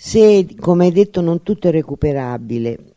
[0.00, 2.94] se, come hai detto, non tutto è recuperabile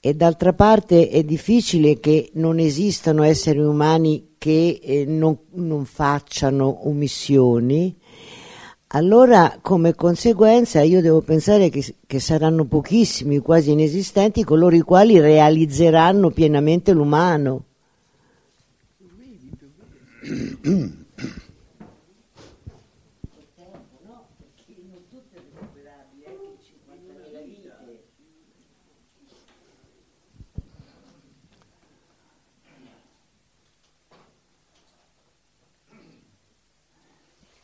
[0.00, 6.88] e d'altra parte è difficile che non esistano esseri umani che eh, non, non facciano
[6.88, 7.94] omissioni,
[8.86, 15.20] allora come conseguenza io devo pensare che, che, saranno pochissimi, quasi inesistenti, coloro i quali
[15.20, 17.64] realizzeranno pienamente l'umano.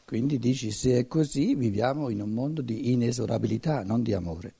[0.06, 4.54] Quindi dici se è così viviamo in un mondo di inesorabilità, non di amore.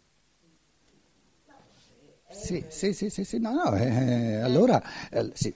[2.28, 5.54] Sì, sì, sì, sì, sì no, no, eh, allora, eh, sì,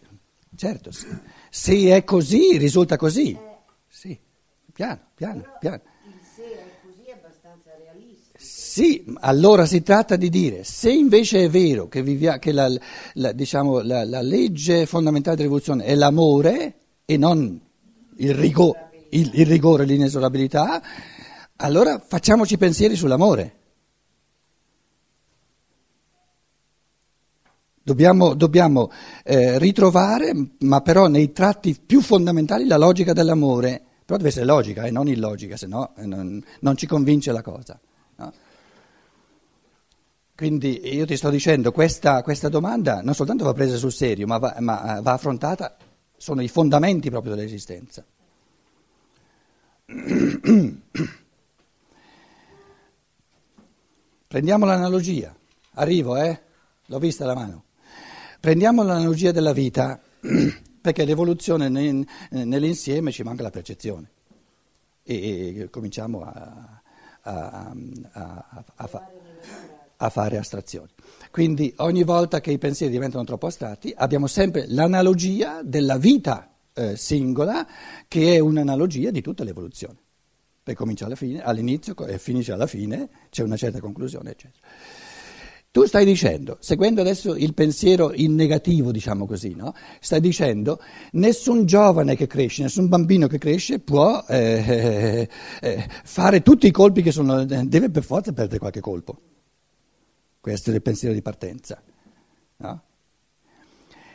[0.55, 1.09] certo, sì.
[1.51, 3.37] se è così risulta così,
[3.89, 4.17] sì,
[4.73, 5.81] piano, piano, piano.
[8.37, 12.73] Sì, allora si tratta di dire, se invece è vero che, vivia, che la,
[13.15, 17.61] la, diciamo, la, la legge fondamentale dell'evoluzione è l'amore e non
[18.19, 20.83] il rigore il, il rigore, l'inesorabilità,
[21.57, 23.55] allora facciamoci pensieri sull'amore.
[27.83, 28.91] Dobbiamo, dobbiamo
[29.25, 33.83] eh, ritrovare, ma però nei tratti più fondamentali, la logica dell'amore.
[34.05, 37.33] Però deve essere logica e eh, non illogica, se no eh, non, non, ci convince
[37.33, 37.79] la cosa.
[38.17, 38.33] No?
[40.37, 44.39] Quindi io ti sto dicendo, questa, questa, domanda non soltanto va presa sul serio, ma
[44.39, 45.77] va, ma va affrontata,
[46.17, 48.05] sono i fondamenti proprio dell'esistenza.
[54.29, 55.35] Prendiamo l'analogia,
[55.75, 56.41] arrivo, eh?
[56.87, 57.65] L'ho vista la mano.
[58.39, 60.01] Prendiamo l'analogia della vita,
[60.81, 64.11] perché l'evoluzione nell'insieme ci manca la percezione
[65.03, 66.81] e, cominciamo a,
[67.23, 67.75] a,
[68.13, 69.09] a,
[69.97, 70.89] a fare astrazioni.
[71.31, 76.97] Quindi ogni volta che i pensieri diventano troppo astratti abbiamo sempre l'analogia della vita eh,
[76.97, 77.67] singola
[78.09, 79.97] che è un'analogia di tutta l'evoluzione.
[80.63, 84.67] Perché comincia alla fine, all'inizio e finisce alla fine, c'è una certa conclusione, eccetera.
[85.73, 89.73] Tu stai dicendo, seguendo adesso il pensiero in negativo, diciamo così, no?
[90.01, 90.81] stai dicendo
[91.13, 95.29] nessun giovane che cresce, nessun bambino che cresce può eh,
[95.61, 99.21] eh, fare tutti i colpi che sono, deve per forza perdere qualche colpo.
[100.41, 101.81] Questo è il pensiero di partenza.
[102.57, 102.83] No?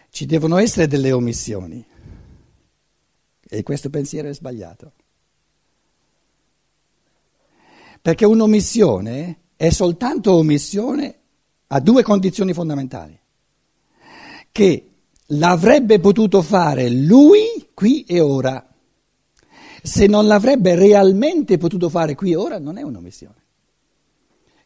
[0.09, 1.85] Ci devono essere delle omissioni.
[3.55, 4.91] E questo pensiero è sbagliato.
[8.01, 11.19] Perché un'omissione è soltanto omissione
[11.67, 13.17] a due condizioni fondamentali.
[14.51, 14.89] Che
[15.27, 18.67] l'avrebbe potuto fare lui qui e ora.
[19.81, 23.43] Se non l'avrebbe realmente potuto fare qui e ora, non è un'omissione.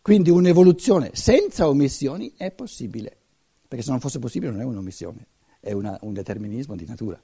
[0.01, 3.15] Quindi un'evoluzione senza omissioni è possibile,
[3.67, 5.27] perché se non fosse possibile non è un'omissione,
[5.59, 7.21] è una, un determinismo di natura.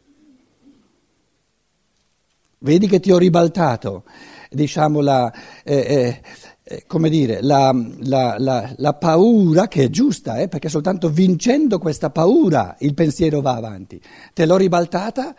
[2.66, 4.06] Vedi che ti ho ribaltato,
[4.50, 5.32] diciamo, la,
[5.64, 6.22] eh, eh,
[6.64, 12.10] eh, come dire, la, la, la, paura, che è giusta, eh, perché soltanto vincendo questa
[12.10, 14.02] paura il pensiero va avanti.
[14.34, 15.36] Te l'ho ribaltata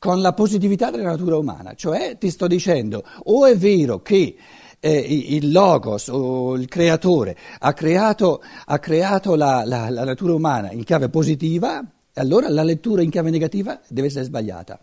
[0.00, 4.34] con la positività della natura umana, cioè ti sto dicendo, o è vero che
[4.80, 10.72] eh, il Logos o il creatore ha creato, ha creato la, la, la natura umana
[10.72, 11.80] in chiave positiva,
[12.14, 14.80] allora la lettura in chiave negativa deve essere sbagliata.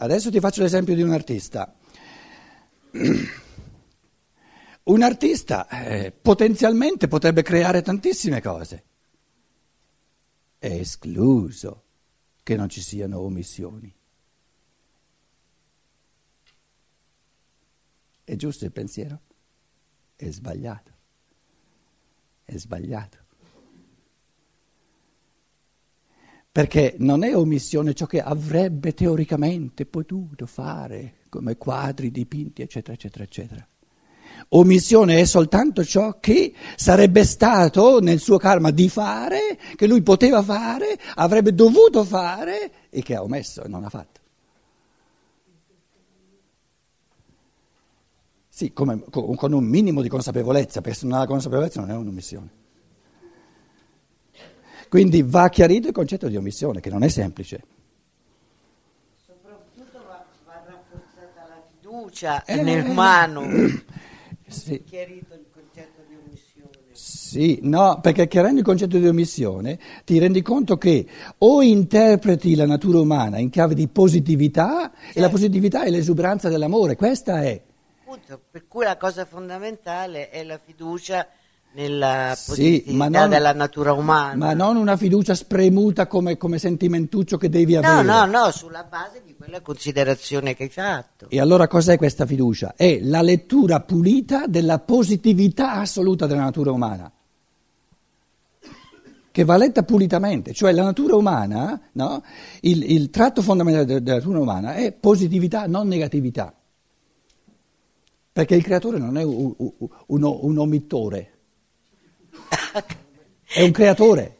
[0.00, 1.74] Adesso ti faccio l'esempio di un artista.
[4.88, 8.84] Un artista eh, potenzialmente potrebbe creare tantissime cose.
[10.56, 11.84] È escluso
[12.42, 13.94] che non ci siano omissioni.
[18.24, 19.20] È giusto il pensiero?
[20.16, 20.92] È sbagliato.
[22.44, 23.27] È sbagliato.
[26.58, 33.22] Perché non è omissione ciò che avrebbe teoricamente potuto fare, come quadri dipinti, eccetera, eccetera,
[33.22, 33.68] eccetera.
[34.48, 40.42] Omissione è soltanto ciò che sarebbe stato nel suo karma di fare, che lui poteva
[40.42, 44.20] fare, avrebbe dovuto fare e che ha omesso e non ha fatto.
[48.48, 51.94] Sì, come, con un minimo di consapevolezza, perché se non ha la consapevolezza non è
[51.94, 52.57] un'omissione.
[54.88, 57.62] Quindi va chiarito il concetto di omissione, che non è semplice.
[59.24, 63.46] Soprattutto va, va rafforzata la fiducia eh, nell'umano.
[64.48, 64.82] Sì.
[64.82, 66.70] Chiarito il concetto di omissione.
[66.92, 71.06] Sì, no, perché chiarendo il concetto di omissione ti rendi conto che
[71.36, 74.96] o interpreti la natura umana in chiave di positività certo.
[74.96, 75.30] e la certo.
[75.32, 77.60] positività è l'esuberanza dell'amore, questa è.
[78.00, 81.28] appunto, per cui la cosa fondamentale è la fiducia
[81.72, 84.46] nella Sì, ma non- della natura umana.
[84.46, 88.02] Ma non una fiducia spremuta come, come sentimentuccio che devi no, avere.
[88.02, 91.26] no, no, sulla base di quella considerazione che hai fatto.
[91.28, 92.74] E allora cos'è questa fiducia?
[92.76, 97.12] È la lettura pulita della positività assoluta della natura umana.
[99.30, 102.24] Che va letta pulitamente, cioè la natura umana, no?
[102.62, 106.52] il, il tratto fondamentale de- della natura umana è positività, non negatività.
[108.32, 109.72] Perché il creatore non è un, un-
[110.06, 111.37] un- un omittore,
[113.44, 114.36] è un creatore,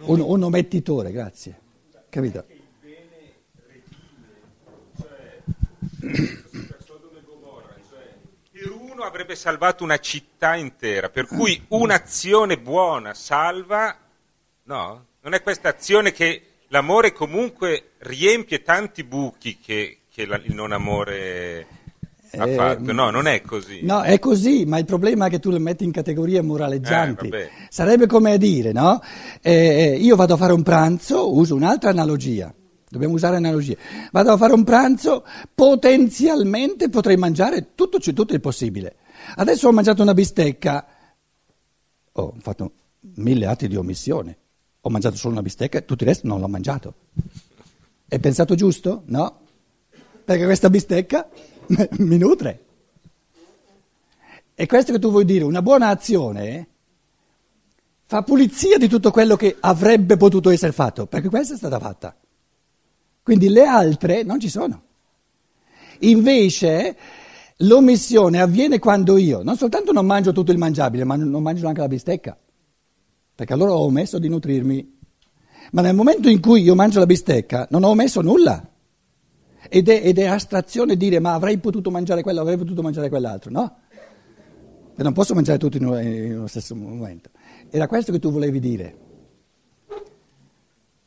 [0.00, 1.60] un, un omettitore, grazie.
[2.08, 2.44] Capito?
[2.44, 2.58] Cioè,
[8.50, 13.96] per uno avrebbe salvato una città intera, per cui un'azione buona salva,
[14.64, 15.06] no?
[15.20, 20.72] Non è questa azione che l'amore comunque riempie tanti buchi che, che la- il non
[20.72, 21.66] amore
[22.38, 23.80] ha Eh, no, non è così.
[23.82, 27.28] No, è così, ma il problema è che tu le metti in categorie moraleggianti.
[27.28, 27.50] Eh.
[27.68, 29.00] Sarebbe come a dire, no?
[29.40, 32.52] Eh, io vado a fare un pranzo, uso un'altra analogia.
[32.88, 33.76] Dobbiamo usare analogie.
[34.10, 35.24] Vado a fare un pranzo,
[35.54, 38.96] potenzialmente potrei mangiare tutto, tutto il possibile.
[39.36, 40.86] Adesso ho mangiato una bistecca,
[42.14, 42.72] Oh, ho fatto
[43.16, 44.36] mille atti di omissione.
[44.82, 46.94] Ho mangiato solo una bistecca e tutto il resto non l'ho mangiato.
[48.06, 49.02] È pensato giusto?
[49.06, 49.40] No.
[50.24, 51.28] Perché questa bistecca
[51.98, 52.64] mi nutre.
[54.54, 56.68] E questo che tu vuoi dire, una buona azione
[58.04, 62.14] fa pulizia di tutto quello che avrebbe potuto essere fatto, perché questa è stata fatta.
[63.22, 64.82] Quindi le altre non ci sono.
[66.00, 66.96] Invece
[67.58, 71.80] l'omissione avviene quando io non soltanto non mangio tutto il mangiabile, ma non mangio neanche
[71.80, 72.36] la bistecca,
[73.34, 74.98] perché allora ho omesso di nutrirmi.
[75.72, 78.68] Ma nel momento in cui io mangio la bistecca non ho omesso nulla.
[79.74, 83.50] Ed è, ed è astrazione dire ma avrei potuto mangiare quello, avrei potuto mangiare quell'altro,
[83.50, 83.78] no?
[84.94, 87.30] E non posso mangiare tutto in uno, in uno stesso momento.
[87.70, 88.96] Era questo che tu volevi dire.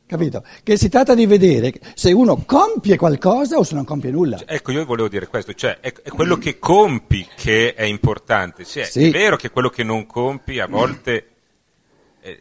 [0.08, 0.44] Capito?
[0.64, 4.40] Che si tratta di vedere se uno compie qualcosa o se non compie nulla.
[4.46, 8.64] Ecco, io volevo dire questo, cioè è, è quello che compi che è importante.
[8.66, 9.08] Sì, è, Sì.
[9.08, 11.28] è vero che quello che non compi a volte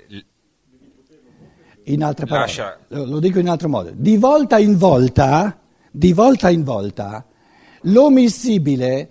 [0.09, 0.19] l-
[1.85, 5.59] In altre parole, Lascia- lo, lo dico in altro modo, di volta in volta,
[5.97, 7.25] di volta in volta,
[7.83, 9.11] l'omissibile,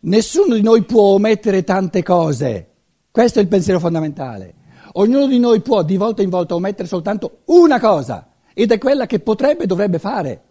[0.00, 2.68] nessuno di noi può omettere tante cose.
[3.10, 4.54] Questo è il pensiero fondamentale.
[4.92, 9.06] Ognuno di noi può di volta in volta omettere soltanto una cosa, ed è quella
[9.06, 10.42] che potrebbe e dovrebbe fare.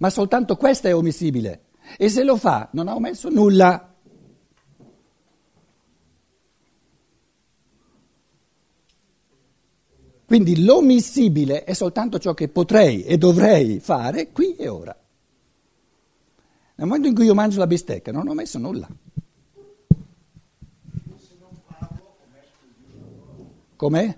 [0.00, 1.62] Ma soltanto questa è omissibile.
[1.96, 3.94] E se lo fa, non ha omesso nulla.
[10.26, 14.94] Quindi l'omissibile è soltanto ciò che potrei e dovrei fare qui e ora.
[16.82, 18.88] Nel momento in cui io mangio la bistecca non ho messo nulla.
[23.76, 24.16] Com'è?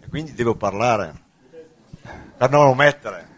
[0.00, 1.14] E quindi devo parlare
[2.36, 3.28] per non omettere.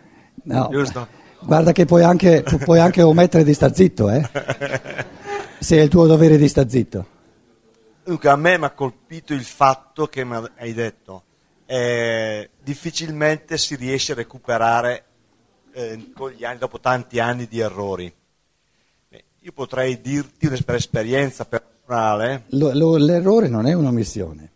[0.45, 0.71] No.
[0.71, 1.09] Giusto?
[1.41, 4.27] Guarda che puoi anche, pu- puoi anche omettere di star zitto, eh?
[5.61, 7.07] Se è il tuo dovere di star zitto.
[8.03, 11.25] Dunque, a me mi ha colpito il fatto che mi hai detto,
[11.67, 15.05] eh, difficilmente si riesce a recuperare
[15.73, 18.13] eh, con gli anni, dopo tanti anni di errori.
[19.41, 24.53] Io potrei dirti per esperienza personale, Lo- lo- l'errore non è un'omissione.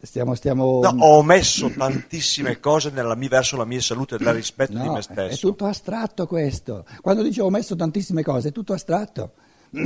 [0.00, 0.80] Stiamo, stiamo...
[0.82, 4.78] no, ho omesso tantissime cose nella mia- verso la mia salute e del rispetto di
[4.78, 5.46] No, me è stesso.
[5.48, 6.86] tutto astratto questo.
[7.02, 9.32] Quando dice ho omesso tantissime cose, è tutto astratto.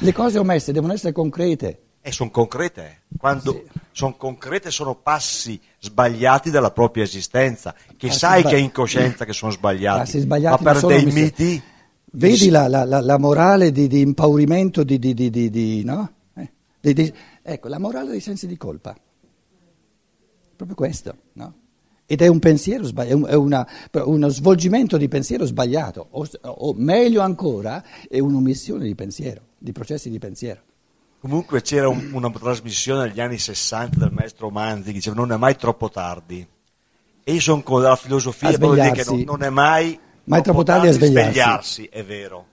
[0.00, 1.80] Le cose omesse devono essere concrete.
[2.06, 3.00] E sono concrete.
[3.18, 8.58] Quando sono concrete sono passi sbagliati della propria esistenza, che Passi sai sba- che è
[8.60, 11.62] in coscienza che sono sbagliati, sbagliati ma per dei mis- miti...
[12.12, 16.12] Vedi la, la- la- la morale di, di impaurimento, di, di- di- no?
[16.34, 17.12] Eh?
[17.42, 18.96] Ecco, la morale dei sensi di colpa.
[20.54, 21.54] Proprio questo, no?
[22.06, 23.66] Ed è un pensiero sbagliato, è una-
[24.04, 30.08] uno svolgimento di pensiero sbagliato, o, o meglio ancora, è un'omissione di pensiero, di processi
[30.08, 30.60] di pensiero.
[31.20, 35.36] Comunque c'era un- una trasmissione negli anni 60 del maestro Manzi che diceva non è
[35.36, 36.46] mai troppo tardi.
[37.24, 39.10] E io sono con la filosofia dire che svegliarsi.
[39.10, 41.86] non, non è mai, Mai troppo tardi a svegliarsi.
[41.90, 42.46] è vero.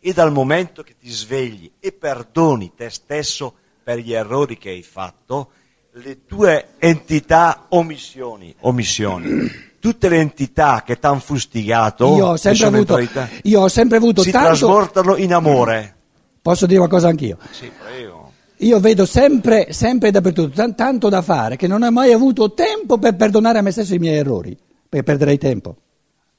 [0.00, 4.82] E dal momento che ti svegli e perdoni te stesso per gli errori che hai
[4.82, 5.50] fatto,
[5.94, 9.28] le tue entità omissioni, omissioni
[9.80, 12.98] tutte le entità che ti hanno fustigato, Io ho sempre avuto,
[13.42, 14.48] io ho sempre avuto si tanto...
[14.66, 15.94] trasformano in amore.
[16.42, 17.38] Posso dire qualcosa anch'io?
[17.50, 18.32] Sì, prego.
[18.58, 22.52] Io vedo sempre, sempre e dappertutto tan- tanto da fare che non ho mai avuto
[22.52, 24.56] tempo per perdonare a me stesso i miei errori.
[24.88, 25.76] perché perderei tempo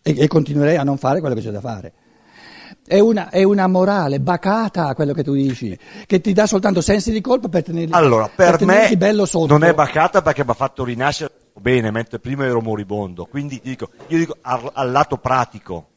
[0.01, 1.93] e, e continuerei a non fare quello che c'è da fare.
[2.85, 7.11] È una, è una, morale bacata quello che tu dici, che ti dà soltanto sensi
[7.11, 9.47] di colpa per tenerli, allora, per, per me bello sotto.
[9.47, 13.25] Non è bacata perché mi ha fatto rinascere bene, mentre prima ero moribondo.
[13.25, 15.90] Quindi dico, io dico al, al lato pratico,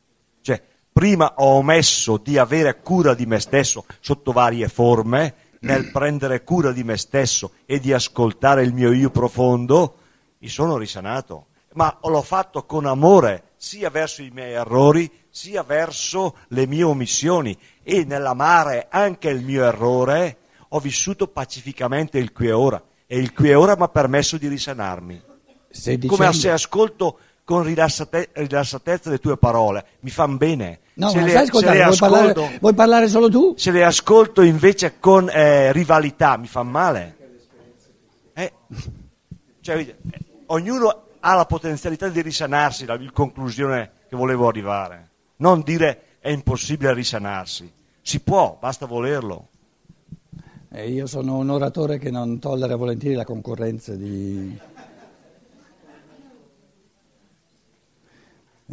[0.95, 6.71] prima ho omesso di avere cura di me stesso sotto varie forme, nel prendere cura
[6.71, 9.97] di me stesso e di ascoltare il mio io profondo,
[10.39, 11.47] mi sono risanato.
[11.73, 17.59] Ma l'ho fatto con amore sia verso i miei errori, sia verso le mie omissioni.
[17.83, 20.37] E nell'amare anche il mio errore,
[20.69, 22.81] ho vissuto pacificamente il qui e ora.
[23.05, 25.21] E il qui e ora mi ha permesso di risanarmi.
[25.69, 26.07] Dicendo...
[26.07, 30.79] Come se ascolto con rilassate- rilassatezza le tue parole, mi fanno bene.
[30.97, 33.55] No, se ma le, sai ascoltare, vuoi, ascolto, parlare, vuoi, parlare, solo tu?
[33.57, 37.17] Se le ascolto invece con eh, rivalità, mi fanno male.
[38.33, 38.53] Eh,
[39.61, 39.97] cioè, eh,
[40.47, 45.11] ognuno ha la potenzialità di risanarsi, la conclusione che volevo arrivare.
[45.37, 47.71] Non dire è impossibile risanarsi.
[48.01, 49.49] Si può, basta volerlo.
[50.71, 54.57] Eh, io sono un oratore che non tollera volentieri la concorrenza di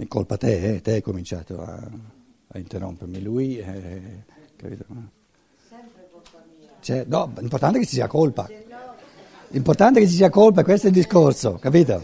[0.02, 0.82] È colpa te, eh?
[0.82, 1.80] te hai cominciato a,
[2.48, 3.22] a interrompermi.
[3.22, 4.24] Lui, eh,
[4.56, 4.84] capito?
[5.70, 6.70] Sempre colpa mia.
[6.80, 8.50] Cioè, no, l'importante è che ci sia colpa.
[9.50, 12.04] L'importante è che ci sia colpa, questo è il discorso, capito?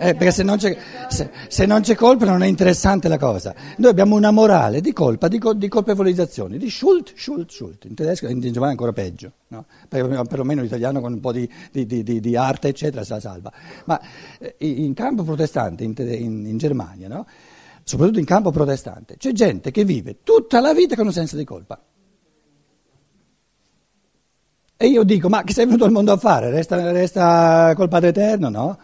[0.00, 0.78] Eh, perché se non, se,
[1.48, 3.52] se non, c'è, colpa non è interessante la cosa.
[3.78, 7.78] Noi abbiamo una morale di colpa, di, di colpevolizzazione, di Schuld, Schuld, Schuld.
[7.82, 9.66] In tedesco, in germano è ancora peggio, no?
[9.88, 13.52] perlomeno l'italiano con un po' di, di, di arte, eccetera, se la salva.
[13.86, 14.00] Ma
[14.38, 17.26] eh, in campo protestante, in, in, in Germania, no?
[17.82, 21.44] soprattutto in campo protestante, c'è gente che vive tutta la vita con un senso di
[21.44, 21.82] colpa.
[24.76, 26.50] E io dico, ma che sei venuto al mondo a fare?
[26.50, 28.78] Resta, resta col Padre Eterno, no?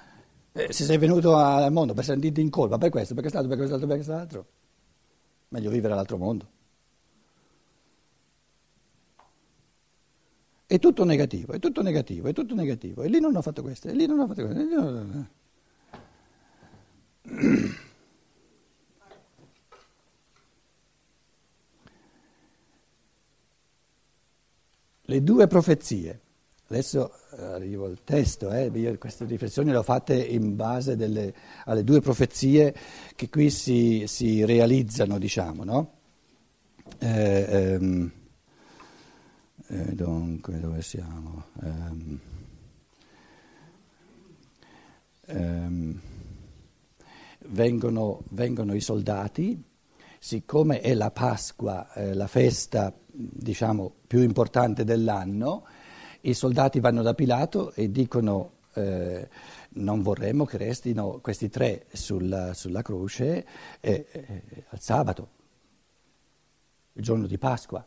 [0.57, 3.59] Eh, se sei venuto al mondo per sentirti in colpa per questo, per quest'altro, per
[3.59, 4.47] quest'altro, per quest'altro,
[5.49, 6.49] meglio vivere all'altro mondo.
[10.65, 13.03] È tutto negativo, è tutto negativo, è tutto negativo.
[13.03, 15.43] E lì non ho fatto questo, e lì non ho fatto questo.
[25.03, 26.24] Le due profezie
[26.67, 31.35] Adesso eh, arrivo al testo, eh, io queste riflessioni le ho fatte in base delle,
[31.67, 32.75] alle due profezie
[33.15, 35.93] che qui si, si realizzano, diciamo, no?
[36.99, 38.13] Eh, ehm,
[39.67, 41.45] eh, dunque, dove siamo?
[41.63, 42.21] Ehm,
[45.27, 46.01] ehm,
[47.49, 49.63] vengono, vengono, i soldati,
[50.19, 55.65] siccome è la Pasqua, eh, la festa, diciamo, più importante dell'anno,
[56.25, 59.29] i soldati vanno da Pilato e dicono eh,
[59.75, 63.47] non vorremmo che restino questi tre sulla, sulla croce
[63.81, 65.29] eh, eh, al sabato,
[66.93, 67.87] il giorno di Pasqua.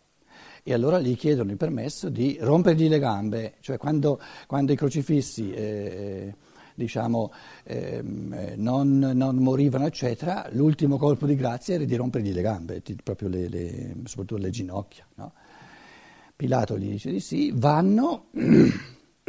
[0.63, 5.51] E allora gli chiedono il permesso di rompergli le gambe, cioè quando, quando i crocifissi
[5.53, 6.35] eh,
[6.75, 7.31] diciamo,
[7.63, 13.29] ehm, non, non, morivano, eccetera, l'ultimo colpo di grazia era di rompergli le gambe, proprio
[13.29, 15.07] le, le, soprattutto le ginocchia.
[15.15, 15.31] No?
[16.37, 18.27] Pilato gli dice di sì, vanno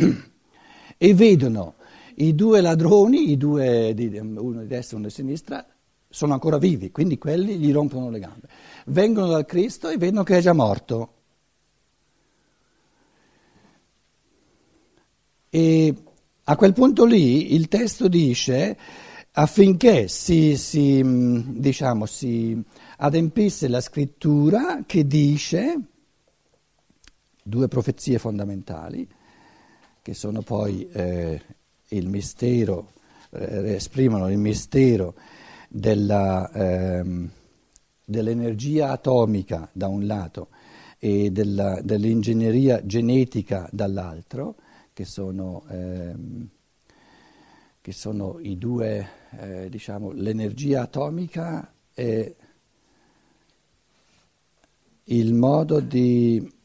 [0.98, 1.76] e vedono
[2.16, 3.94] i due ladroni, i due,
[4.36, 5.66] uno di destra e uno di sinistra,
[6.06, 8.48] sono ancora vivi, quindi quelli gli rompono le gambe.
[8.86, 11.12] Vengono dal Cristo e vedono che è già morto.
[15.48, 15.94] E
[16.44, 18.76] a quel punto lì il testo dice
[19.32, 21.02] affinché si, si,
[21.58, 22.62] diciamo, si
[22.98, 25.80] adempisse la scrittura che dice
[27.48, 29.08] due profezie fondamentali,
[30.02, 31.42] che sono poi eh,
[31.88, 32.92] il mistero,
[33.30, 35.14] eh, esprimono il mistero
[35.68, 37.30] della, ehm,
[38.04, 40.48] dell'energia atomica da un lato
[40.98, 44.56] e della, dell'ingegneria genetica dall'altro,
[44.92, 46.48] che sono, ehm,
[47.80, 52.36] che sono i due, eh, diciamo, l'energia atomica e
[55.04, 56.56] il modo di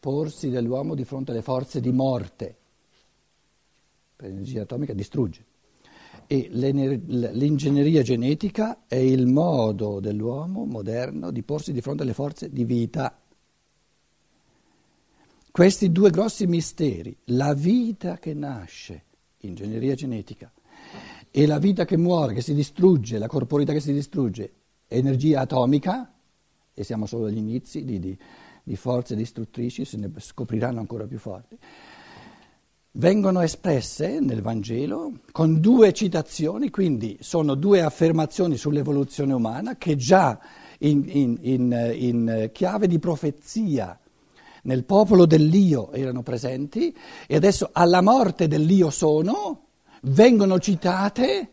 [0.00, 2.56] porsi dell'uomo di fronte alle forze di morte.
[4.16, 5.44] L'energia atomica distrugge.
[6.26, 12.64] E l'ingegneria genetica è il modo dell'uomo moderno di porsi di fronte alle forze di
[12.64, 13.20] vita.
[15.50, 19.04] Questi due grossi misteri, la vita che nasce,
[19.38, 20.50] ingegneria genetica,
[21.30, 24.52] e la vita che muore, che si distrugge, la corporità che si distrugge,
[24.86, 26.14] energia atomica,
[26.72, 28.16] e siamo solo agli inizi di, di
[28.62, 31.58] di forze distruttrici, se ne scopriranno ancora più forti.
[32.94, 40.38] vengono espresse nel Vangelo con due citazioni, quindi sono due affermazioni sull'evoluzione umana che già
[40.78, 43.98] in, in, in, in chiave di profezia
[44.62, 46.94] nel popolo dell'Io erano presenti
[47.26, 49.66] e adesso alla morte dell'Io sono,
[50.02, 51.50] vengono citate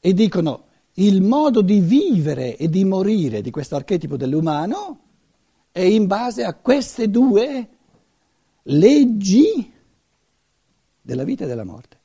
[0.00, 4.98] e dicono il modo di vivere e di morire di questo archetipo dell'umano
[5.78, 7.68] è in base a queste due
[8.62, 9.72] leggi
[11.00, 12.00] della vita e della morte.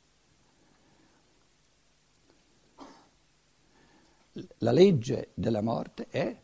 [4.59, 6.39] La legge della morte è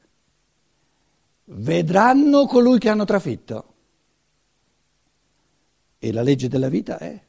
[1.46, 3.74] vedranno colui che hanno trafitto.
[6.00, 7.24] E la legge della vita è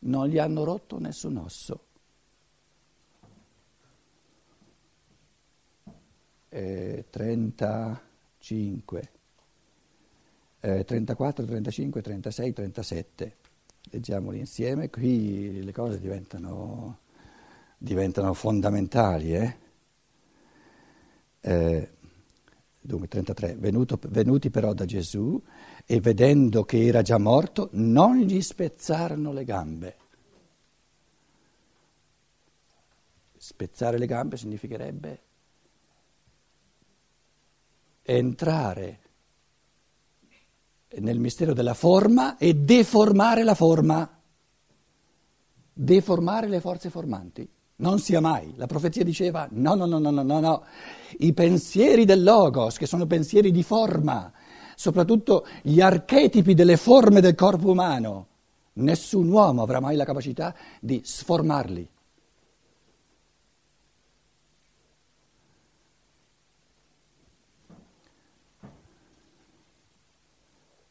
[0.00, 1.86] non gli hanno rotto nessun osso.
[6.50, 7.06] Eh,
[8.42, 9.10] 35,
[10.60, 13.36] eh, 34, 35, 36, 37.
[13.90, 16.98] Leggiamoli insieme, qui le cose diventano,
[17.78, 19.34] diventano fondamentali.
[19.34, 19.56] Eh?
[21.40, 21.90] Eh,
[22.84, 25.40] Dunque 33, venuto, venuti però da Gesù
[25.86, 29.96] e vedendo che era già morto, non gli spezzarono le gambe.
[33.36, 35.20] Spezzare le gambe significherebbe
[38.02, 39.00] entrare
[40.98, 44.20] nel mistero della forma e deformare la forma,
[45.72, 47.48] deformare le forze formanti.
[47.76, 48.52] Non sia mai.
[48.56, 50.64] La profezia diceva no, no, no, no, no, no.
[51.18, 54.30] I pensieri del Logos, che sono pensieri di forma,
[54.76, 58.26] soprattutto gli archetipi delle forme del corpo umano,
[58.74, 61.88] nessun uomo avrà mai la capacità di sformarli.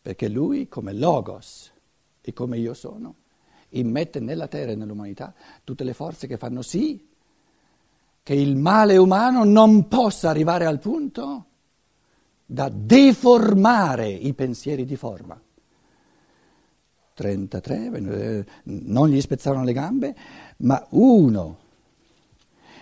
[0.02, 1.72] Perché lui, come Logos
[2.22, 3.16] e come io sono,
[3.70, 7.08] immette nella terra e nell'umanità tutte le forze che fanno sì
[8.24, 11.46] che il male umano non possa arrivare al punto
[12.46, 15.40] da deformare i pensieri di forma.
[17.14, 20.16] 33, eh, non gli spezzarono le gambe,
[20.58, 21.60] ma uno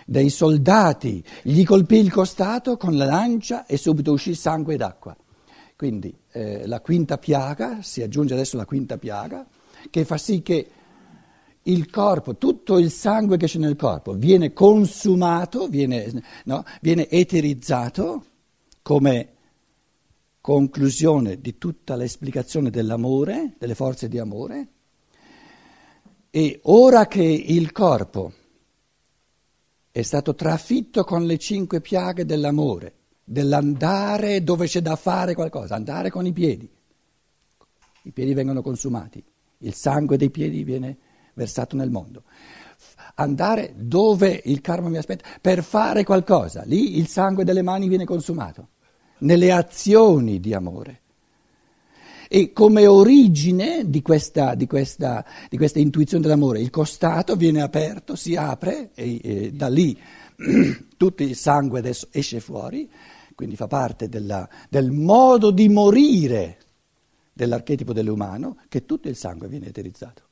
[0.06, 5.16] dei soldati gli colpì il costato con la lancia e subito uscì sangue ed acqua.
[5.80, 9.46] Quindi eh, la quinta piaga, si aggiunge adesso la quinta piaga,
[9.88, 10.70] che fa sì che
[11.62, 18.24] il corpo, tutto il sangue che c'è nel corpo viene consumato, viene, no, viene eterizzato
[18.82, 19.28] come
[20.42, 24.68] conclusione di tutta l'esplicazione dell'amore, delle forze di amore,
[26.28, 28.34] e ora che il corpo
[29.90, 32.96] è stato trafitto con le cinque piaghe dell'amore,
[33.30, 36.68] dell'andare dove c'è da fare qualcosa, andare con i piedi,
[38.02, 39.22] i piedi vengono consumati,
[39.58, 40.96] il sangue dei piedi viene
[41.34, 42.24] versato nel mondo.
[43.14, 48.04] Andare dove il karma mi aspetta per fare qualcosa, lì il sangue delle mani viene
[48.04, 48.70] consumato,
[49.18, 51.00] nelle azioni di amore.
[52.28, 58.16] E come origine di questa, di questa, di questa intuizione dell'amore, il costato viene aperto,
[58.16, 59.96] si apre e, e da lì
[60.96, 62.90] tutto il sangue adesso esce fuori,
[63.40, 66.58] quindi fa parte della, del modo di morire
[67.32, 70.24] dell'archetipo dell'umano, che tutto il sangue viene eterizzato.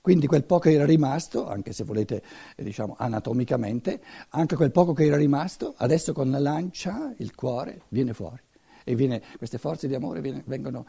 [0.00, 2.20] Quindi quel poco che era rimasto, anche se volete,
[2.56, 7.82] eh, diciamo, anatomicamente, anche quel poco che era rimasto, adesso con la lancia il cuore
[7.90, 8.42] viene fuori.
[8.82, 10.86] E viene, queste forze di amore viene, vengono,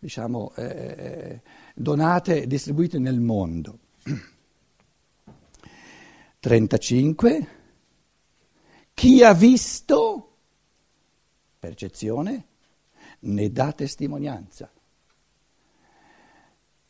[0.00, 1.42] diciamo, eh, eh
[1.76, 3.78] donate e distribuite nel mondo.
[6.40, 7.48] 35.
[8.92, 10.33] Chi ha visto,
[11.64, 12.44] percezione,
[13.20, 14.70] ne dà testimonianza.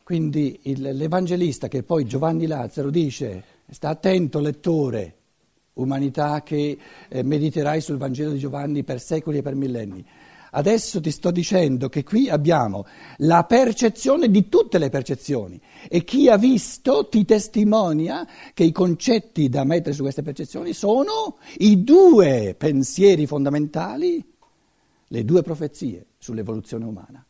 [0.03, 5.17] Quindi il, l'Evangelista, che poi Giovanni Lazzaro dice, sta attento lettore,
[5.75, 6.77] umanità che
[7.09, 10.05] eh, mediterai sul Vangelo di Giovanni per secoli e per millenni.
[10.57, 12.87] Adesso ti sto dicendo che qui abbiamo
[13.19, 19.49] la percezione di tutte le percezioni e chi ha visto ti testimonia che i concetti
[19.49, 24.34] da mettere su queste percezioni sono i due pensieri fondamentali,
[25.15, 27.25] le due profezie sull'evoluzione umana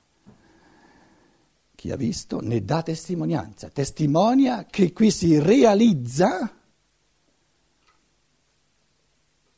[1.74, 6.50] chi ha visto ne dà testimonianza, testimonia che qui si realizza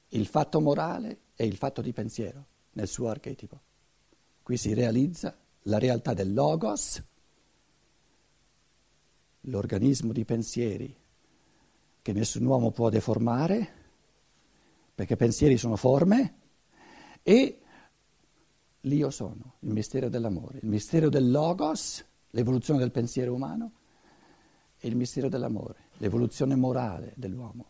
[0.08, 3.60] il fatto morale e il fatto di pensiero nel suo archetipo.
[4.42, 7.00] Qui si realizza la realtà del logos,
[9.42, 10.96] l'organismo di pensieri
[12.02, 13.72] che nessun uomo può deformare,
[14.96, 16.34] perché pensieri sono forme,
[17.22, 17.60] e
[18.86, 23.72] l'io sono, il mistero dell'amore, il mistero del logos l'evoluzione del pensiero umano
[24.78, 27.66] è il mistero dell'amore, l'evoluzione morale dell'uomo.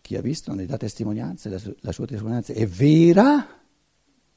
[0.00, 3.46] Chi ha visto ne dà testimonianza, la, la sua testimonianza è vera,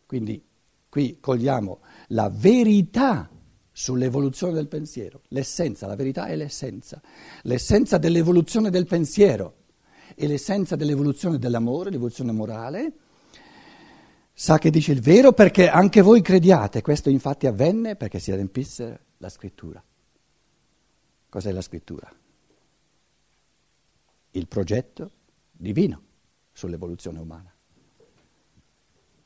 [0.06, 0.44] quindi
[0.90, 3.30] qui cogliamo la verità
[3.72, 7.02] sull'evoluzione del pensiero, l'essenza, la verità è l'essenza,
[7.44, 9.56] l'essenza dell'evoluzione del pensiero
[10.16, 12.94] e l'essenza dell'evoluzione dell'amore, l'evoluzione morale.
[14.40, 19.06] Sa che dice il vero perché anche voi crediate, questo infatti avvenne perché si adempisse
[19.18, 19.84] la scrittura.
[21.28, 22.08] Cos'è la scrittura?
[24.30, 25.12] Il progetto
[25.52, 26.04] divino
[26.52, 27.52] sull'evoluzione umana.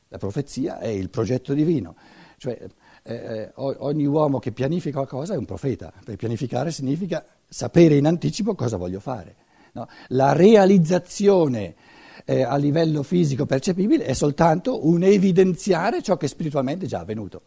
[0.08, 1.94] La profezia è il progetto divino,
[2.38, 2.58] cioè
[3.02, 8.06] eh, eh ogni uomo che pianifica qualcosa è un profeta, per pianificare significa sapere in
[8.06, 9.36] anticipo cosa voglio fare.
[9.72, 9.86] No?
[10.08, 11.74] La realizzazione
[12.24, 17.42] eh, a livello fisico percepibile è soltanto un evidenziare ciò che spiritualmente è già avvenuto.